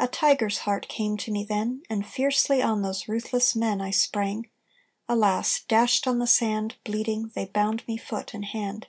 [0.00, 4.48] A tiger's heart came to me then, And fiercely on those ruthless men I sprang
[5.08, 5.62] alas!
[5.68, 8.88] dashed on the sand Bleeding, they bound me foot and hand.